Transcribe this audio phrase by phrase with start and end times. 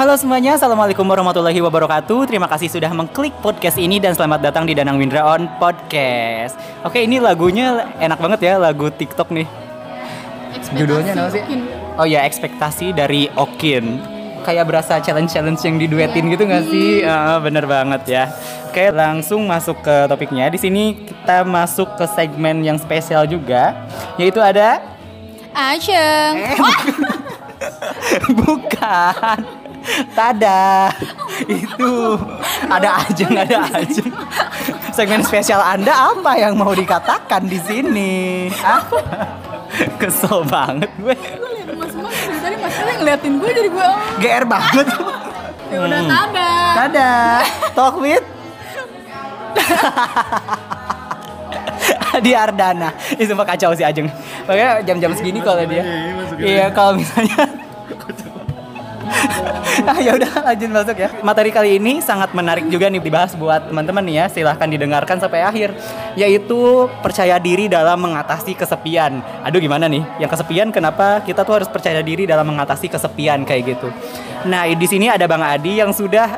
[0.00, 4.72] Halo semuanya, Assalamualaikum warahmatullahi wabarakatuh Terima kasih sudah mengklik podcast ini dan selamat datang di
[4.72, 9.44] Danang Windra On Podcast Oke ini lagunya enak banget ya, lagu TikTok nih
[10.72, 11.44] Judulnya apa sih?
[11.44, 11.60] Okin.
[12.00, 14.00] Oh ya, ekspektasi dari Okin
[14.48, 17.04] Kayak berasa challenge-challenge yang diduetin gitu gak sih?
[17.04, 18.24] Ah, bener banget ya
[18.72, 23.76] Oke langsung masuk ke topiknya Di sini kita masuk ke segmen yang spesial juga
[24.16, 24.80] Yaitu ada
[25.52, 26.40] Aceng.
[26.40, 26.56] Eh,
[28.40, 29.59] Bukan.
[30.12, 30.92] Tada.
[31.48, 32.14] Itu
[32.62, 34.12] ada ajeng, ada ajeng.
[34.90, 38.46] Segmen spesial Anda apa yang mau dikatakan di sini?
[38.56, 38.96] Apa?
[39.96, 41.14] Kesel banget gue.
[41.14, 43.80] Gue liat mas mas dari tadi mas Mas ngeliatin gue jadi gue.
[43.80, 44.86] oh, GR banget.
[45.70, 46.10] Ya udah Hmm.
[46.10, 46.50] tada.
[46.76, 47.10] Tada.
[47.72, 48.24] Talk with
[52.20, 52.90] di Ardana.
[53.12, 54.06] Itu sumpah kacau sih Ajeng.
[54.44, 55.82] Makanya jam-jam segini kalau dia.
[56.36, 57.46] Iya, kalau misalnya
[59.90, 61.08] ah, ya udah lanjut masuk ya.
[61.22, 64.26] Materi kali ini sangat menarik juga nih dibahas buat teman-teman nih ya.
[64.30, 65.74] Silahkan didengarkan sampai akhir.
[66.18, 69.22] Yaitu percaya diri dalam mengatasi kesepian.
[69.46, 70.02] Aduh gimana nih?
[70.18, 73.88] Yang kesepian kenapa kita tuh harus percaya diri dalam mengatasi kesepian kayak gitu.
[74.46, 76.28] Nah di sini ada Bang Adi yang sudah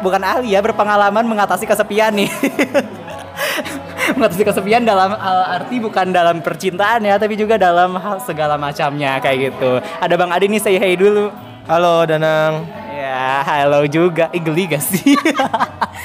[0.00, 2.30] bukan ahli ya berpengalaman mengatasi kesepian nih.
[4.16, 9.20] mengatasi kesepian dalam uh, arti bukan dalam percintaan ya, tapi juga dalam hal segala macamnya
[9.20, 9.84] kayak gitu.
[10.00, 11.28] Ada Bang Adi nih say hey dulu.
[11.68, 12.77] Halo Danang.
[13.18, 14.30] Ya, halo juga.
[14.30, 15.18] Ih, geli gak sih?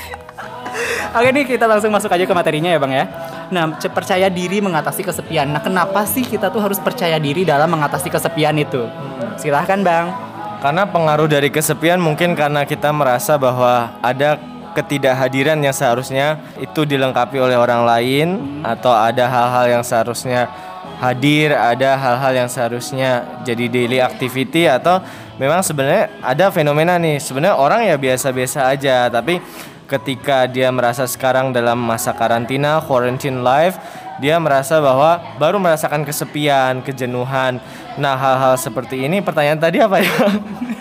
[1.14, 3.06] Oke nih kita langsung masuk aja ke materinya ya Bang ya.
[3.54, 5.46] Nah, percaya diri mengatasi kesepian.
[5.46, 8.90] Nah, kenapa sih kita tuh harus percaya diri dalam mengatasi kesepian itu?
[9.38, 10.10] Silahkan Bang.
[10.58, 14.42] Karena pengaruh dari kesepian mungkin karena kita merasa bahwa ada
[14.74, 18.28] ketidakhadiran yang seharusnya itu dilengkapi oleh orang lain
[18.66, 20.50] atau ada hal-hal yang seharusnya
[20.98, 25.04] hadir, ada hal-hal yang seharusnya jadi daily activity atau
[25.38, 27.18] memang sebenarnya ada fenomena nih.
[27.22, 29.40] Sebenarnya orang ya biasa-biasa aja, tapi
[29.88, 33.78] ketika dia merasa sekarang dalam masa karantina, quarantine life,
[34.22, 37.58] dia merasa bahwa baru merasakan kesepian, kejenuhan.
[37.98, 40.14] Nah, hal-hal seperti ini pertanyaan tadi apa ya?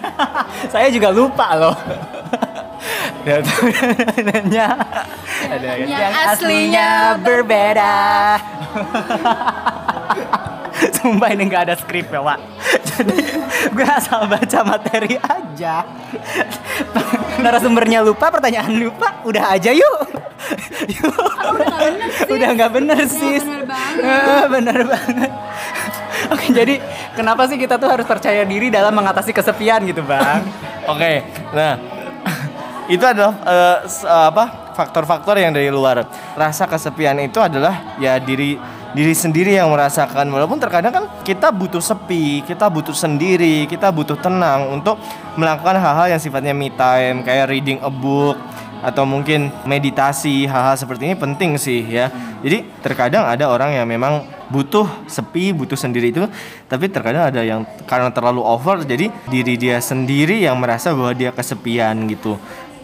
[0.72, 1.76] Saya juga lupa loh.
[3.22, 4.74] Ya.
[5.46, 7.94] Ada Yang aslinya berbeda.
[10.98, 12.38] Sumpah ini nggak ada skrip ya, Wak.
[12.90, 13.16] Jadi
[13.72, 15.86] gue asal baca materi aja.
[17.42, 19.98] Narasumbernya lupa, pertanyaan lupa, udah aja yuk.
[20.90, 21.14] yuk.
[22.28, 23.40] udah nggak bener sih.
[23.40, 24.04] bener banget.
[24.04, 25.30] Eh, bener banget.
[26.30, 26.74] Oke, jadi
[27.18, 30.46] kenapa sih kita tuh harus percaya diri dalam mengatasi kesepian gitu, Bang?
[30.86, 31.74] Oke, nah
[32.86, 36.04] itu adalah eh, eh, apa faktor-faktor yang dari luar.
[36.34, 38.56] Rasa kesepian itu adalah ya diri
[38.92, 40.28] diri sendiri yang merasakan.
[40.28, 45.00] Walaupun terkadang kan kita butuh sepi, kita butuh sendiri, kita butuh tenang untuk
[45.36, 48.36] melakukan hal-hal yang sifatnya me time, kayak reading a book
[48.82, 52.10] atau mungkin meditasi hal-hal seperti ini penting sih ya.
[52.42, 56.26] Jadi terkadang ada orang yang memang butuh sepi, butuh sendiri itu,
[56.66, 61.30] tapi terkadang ada yang karena terlalu over jadi diri dia sendiri yang merasa bahwa dia
[61.30, 62.36] kesepian gitu.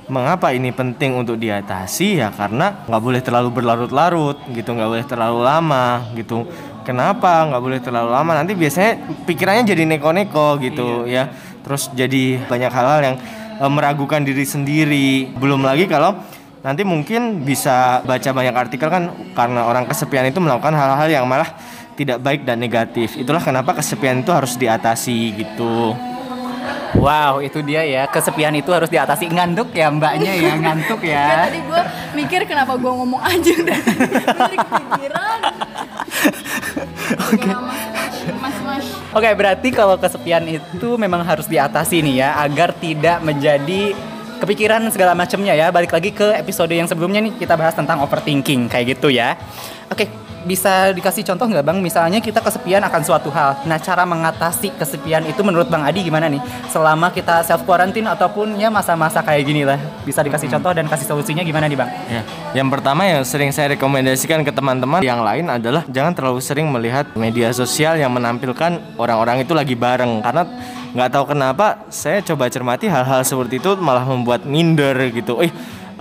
[0.08, 5.38] Mengapa ini penting untuk diatasi ya karena nggak boleh terlalu berlarut-larut gitu, nggak boleh terlalu
[5.44, 6.48] lama gitu.
[6.80, 8.32] Kenapa nggak boleh terlalu lama?
[8.32, 8.96] Nanti biasanya
[9.28, 11.28] pikirannya jadi neko-neko gitu ya.
[11.60, 13.16] Terus jadi banyak hal-hal yang
[13.60, 15.28] eh, meragukan diri sendiri.
[15.36, 16.16] Belum lagi kalau
[16.64, 21.52] nanti mungkin bisa baca banyak artikel kan karena orang kesepian itu melakukan hal-hal yang malah
[22.00, 23.12] tidak baik dan negatif.
[23.20, 25.92] Itulah kenapa kesepian itu harus diatasi gitu.
[26.98, 28.02] Wow, itu dia ya.
[28.08, 29.28] Kesepian itu harus diatasi.
[29.28, 31.46] Ngantuk ya mbaknya ya, ngantuk ya.
[31.46, 31.82] tadi gue
[32.16, 35.38] mikir kenapa gue ngomong aja dari kepikiran.
[37.28, 37.50] Oke.
[39.08, 43.96] Oke, berarti kalau kesepian itu memang harus diatasi nih ya, agar tidak menjadi
[44.38, 45.72] kepikiran segala macamnya ya.
[45.72, 49.40] Balik lagi ke episode yang sebelumnya nih, kita bahas tentang overthinking kayak gitu ya.
[49.88, 51.78] Oke, bisa dikasih contoh nggak bang?
[51.82, 53.58] Misalnya kita kesepian akan suatu hal.
[53.66, 56.38] Nah, cara mengatasi kesepian itu menurut bang Adi gimana nih?
[56.70, 61.06] Selama kita self quarantine ataupun ya masa-masa kayak gini lah, bisa dikasih contoh dan kasih
[61.10, 61.90] solusinya gimana nih bang?
[62.06, 62.22] Ya,
[62.62, 67.10] yang pertama yang sering saya rekomendasikan ke teman-teman yang lain adalah jangan terlalu sering melihat
[67.18, 70.42] media sosial yang menampilkan orang-orang itu lagi bareng karena
[70.88, 75.44] nggak tahu kenapa saya coba cermati hal-hal seperti itu malah membuat minder gitu.
[75.44, 75.52] Eh,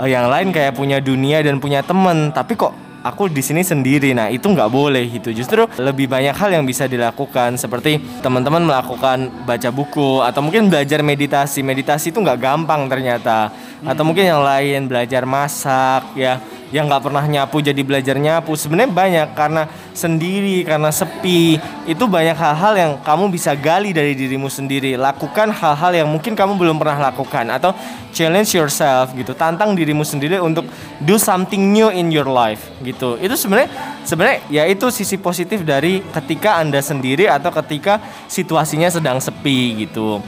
[0.06, 4.12] yang lain kayak punya dunia dan punya teman, tapi kok aku di sini sendiri.
[4.12, 5.32] Nah, itu nggak boleh gitu.
[5.32, 11.00] Justru lebih banyak hal yang bisa dilakukan seperti teman-teman melakukan baca buku atau mungkin belajar
[11.00, 11.64] meditasi.
[11.64, 13.50] Meditasi itu nggak gampang ternyata.
[13.86, 16.42] Atau mungkin yang lain belajar masak ya.
[16.72, 18.54] Yang nggak pernah nyapu jadi belajar nyapu.
[18.60, 19.64] Sebenarnya banyak karena
[19.96, 21.56] sendiri karena sepi.
[21.88, 25.00] Itu banyak hal-hal yang kamu bisa gali dari dirimu sendiri.
[25.00, 27.72] Lakukan hal-hal yang mungkin kamu belum pernah lakukan atau
[28.12, 29.32] challenge yourself gitu.
[29.32, 30.68] Tantang dirimu sendiri untuk
[31.00, 33.16] do something new in your life gitu.
[33.20, 33.72] Itu sebenarnya
[34.04, 40.20] sebenarnya ya itu sisi positif dari ketika anda sendiri atau ketika situasinya sedang sepi gitu.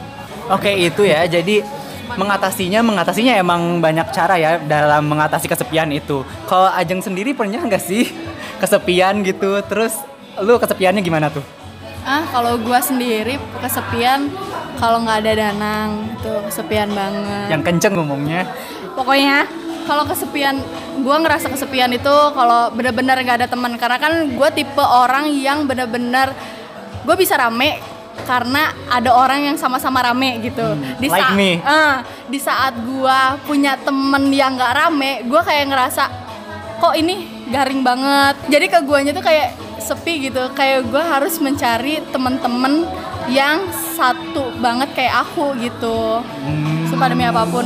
[0.50, 1.28] Oke itu ya.
[1.28, 1.62] Jadi
[2.18, 6.26] mengatasinya mengatasinya emang banyak cara ya dalam mengatasi kesepian itu.
[6.50, 8.10] Kalau Ajeng sendiri pernah nggak sih
[8.62, 9.62] kesepian gitu?
[9.68, 9.94] Terus
[10.42, 11.44] lu kesepiannya gimana tuh?
[12.08, 14.32] Ah, kalau gua sendiri kesepian
[14.80, 17.48] kalau nggak ada Danang itu kesepian banget.
[17.52, 18.48] Yang kenceng ngomongnya.
[18.96, 19.46] Pokoknya
[19.86, 20.64] kalau kesepian
[21.04, 25.68] gua ngerasa kesepian itu kalau bener-bener nggak ada teman karena kan gua tipe orang yang
[25.68, 26.32] bener-bener
[27.10, 27.80] gue bisa rame
[28.30, 30.62] karena ada orang yang sama-sama rame gitu.
[31.02, 31.52] di Hmm, like saat me.
[31.58, 31.96] eh,
[32.30, 36.06] di saat gua punya temen yang nggak rame, gua kayak ngerasa
[36.78, 38.38] kok ini garing banget.
[38.54, 40.54] Jadi ke guanya tuh kayak sepi gitu.
[40.54, 42.86] Kayak gua harus mencari temen-temen
[43.34, 43.66] yang
[43.98, 46.22] satu banget kayak aku gitu.
[46.22, 46.86] Hmm.
[46.86, 47.66] Sumpah demi apa pun.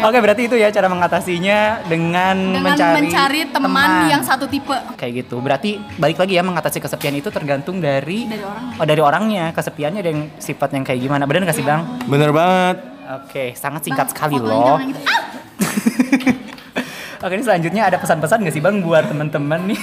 [0.00, 4.70] Oke berarti itu ya cara mengatasinya dengan, Dengan mencari, teman, yang satu tipe.
[4.94, 5.38] kayak gitu.
[5.38, 8.64] Berarti balik lagi ya mengatasi kesepian itu tergantung dari Dari orang.
[8.74, 9.44] oh dari orangnya.
[9.50, 11.24] Kesepiannya ada yang sifat yang kayak gimana?
[11.24, 11.82] Bener nggak sih bang?
[12.04, 12.76] bener banget
[13.18, 14.78] Oke sangat singkat Bang, sekali pokoknya loh.
[14.80, 15.00] gitu.
[15.04, 15.22] Ah!
[17.18, 19.80] Oke ini selanjutnya ada pesan-pesan nggak sih bang buat teman-teman nih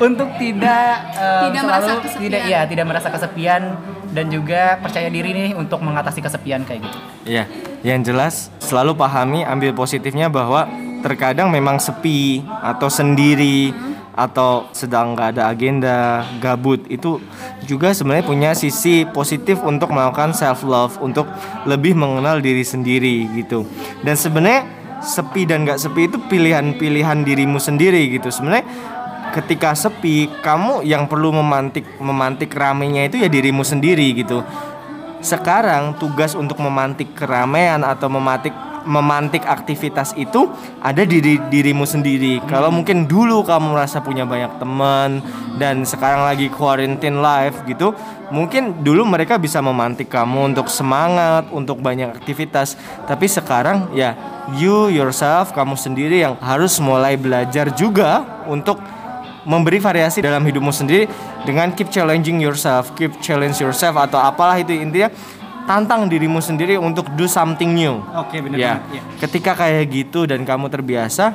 [0.00, 2.22] untuk tidak eh, Tidak selalu merasa kesepian.
[2.24, 3.62] tidak ya tidak merasa kesepian
[4.14, 6.98] dan juga percaya diri nih untuk mengatasi kesepian kayak gitu.
[7.26, 7.44] Iya,
[7.82, 10.70] yang jelas selalu pahami ambil positifnya bahwa
[11.02, 13.74] terkadang memang sepi atau sendiri
[14.14, 17.18] atau sedang nggak ada agenda, gabut itu
[17.66, 21.26] juga sebenarnya punya sisi positif untuk melakukan self love, untuk
[21.66, 23.66] lebih mengenal diri sendiri gitu.
[24.06, 24.62] Dan sebenarnya
[25.02, 28.30] sepi dan nggak sepi itu pilihan-pilihan dirimu sendiri gitu.
[28.30, 28.64] Sebenarnya
[29.34, 34.46] ketika sepi, kamu yang perlu memantik memantik ramenya itu ya dirimu sendiri gitu
[35.24, 38.52] sekarang tugas untuk memantik keramaian atau memantik
[38.84, 40.44] memantik aktivitas itu
[40.84, 42.44] ada di diri- dirimu sendiri.
[42.44, 45.24] Kalau mungkin dulu kamu merasa punya banyak teman
[45.56, 47.96] dan sekarang lagi quarantine life gitu,
[48.28, 52.76] mungkin dulu mereka bisa memantik kamu untuk semangat, untuk banyak aktivitas.
[53.08, 54.12] Tapi sekarang ya
[54.60, 58.76] you yourself kamu sendiri yang harus mulai belajar juga untuk
[59.44, 61.08] memberi variasi dalam hidupmu sendiri
[61.44, 65.08] dengan keep challenging yourself, keep challenge yourself atau apalah itu intinya
[65.64, 68.00] tantang dirimu sendiri untuk do something new.
[68.16, 68.72] Oke benar Ya,
[69.20, 71.32] ketika kayak gitu dan kamu terbiasa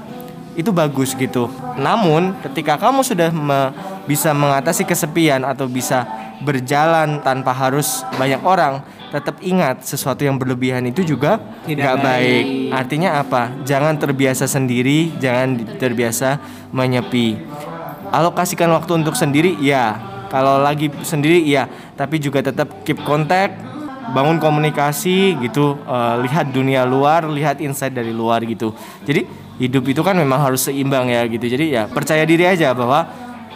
[0.53, 1.49] itu bagus gitu.
[1.79, 3.71] Namun ketika kamu sudah me-
[4.05, 6.05] bisa mengatasi kesepian atau bisa
[6.41, 12.03] berjalan tanpa harus banyak orang, tetap ingat sesuatu yang berlebihan itu juga nggak baik.
[12.05, 12.45] baik.
[12.73, 13.53] Artinya apa?
[13.65, 16.37] Jangan terbiasa sendiri, jangan terbiasa
[16.69, 17.37] menyepi.
[18.09, 19.97] Alokasikan waktu untuk sendiri, ya.
[20.29, 21.69] Kalau lagi sendiri, ya.
[21.97, 23.69] Tapi juga tetap keep contact,
[24.11, 28.73] bangun komunikasi gitu, eh, lihat dunia luar, lihat insight dari luar gitu.
[29.05, 29.25] Jadi
[29.61, 31.45] hidup itu kan memang harus seimbang ya gitu.
[31.45, 33.05] Jadi ya percaya diri aja bahwa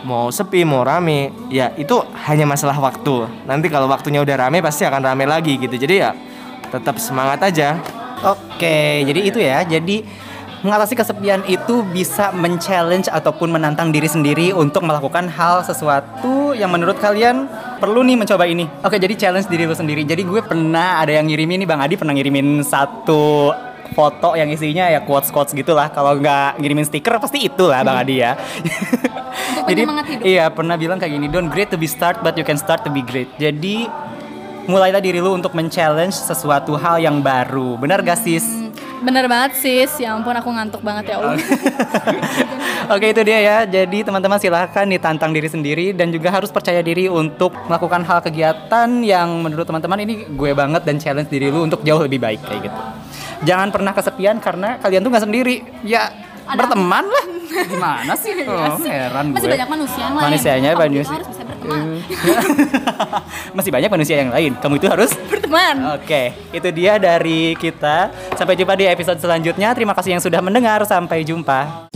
[0.03, 1.95] mau sepi mau rame ya itu
[2.27, 3.47] hanya masalah waktu.
[3.47, 5.73] Nanti kalau waktunya udah rame pasti akan rame lagi gitu.
[5.73, 6.11] Jadi ya
[6.69, 7.79] tetap semangat aja.
[8.23, 9.63] Oke, jadi itu ya.
[9.67, 10.03] Jadi
[10.63, 16.95] mengatasi kesepian itu bisa men-challenge ataupun menantang diri sendiri untuk melakukan hal sesuatu yang menurut
[17.03, 17.51] kalian
[17.83, 18.71] perlu nih mencoba ini.
[18.79, 20.07] Oke, jadi challenge diri lu sendiri.
[20.07, 23.51] Jadi gue pernah ada yang ngirimin nih Bang Adi pernah ngirimin satu
[23.93, 25.91] foto yang isinya ya quotes quotes gitulah.
[25.91, 28.39] Kalau nggak ngirimin stiker pasti itulah Bang Adi ya.
[29.69, 29.83] jadi
[30.23, 32.89] iya pernah bilang kayak gini, don't great to be start but you can start to
[32.89, 33.27] be great.
[33.35, 33.91] Jadi
[34.63, 37.75] mulailah diri lu untuk men-challenge sesuatu hal yang baru.
[37.75, 38.62] Benar gak sis?
[39.03, 41.35] Bener banget sis, ya ampun aku ngantuk banget ya Allah.
[42.95, 43.57] Oke itu dia ya.
[43.67, 48.89] Jadi teman-teman silahkan ditantang diri sendiri dan juga harus percaya diri untuk melakukan hal kegiatan
[49.03, 52.71] yang menurut teman-teman ini gue banget dan challenge diri lu untuk jauh lebih baik kayak
[52.71, 52.79] gitu.
[53.43, 55.55] Jangan pernah kesepian karena kalian tuh nggak sendiri.
[55.83, 56.07] Ya
[56.47, 57.25] Ada berteman lah.
[57.71, 58.31] Gimana sih?
[58.47, 59.53] Oh, heran Masih gue.
[59.55, 60.25] banyak manusia yang lain.
[60.31, 61.42] Manusianya harus bisa berteman.
[63.57, 64.57] Masih banyak manusia yang lain.
[64.59, 65.95] Kamu itu harus berteman.
[65.95, 68.11] Oke, itu dia dari kita.
[68.35, 69.71] Sampai jumpa di episode selanjutnya.
[69.71, 70.83] Terima kasih yang sudah mendengar.
[70.83, 71.92] Sampai jumpa.